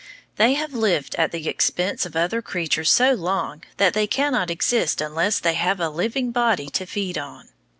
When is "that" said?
3.77-3.93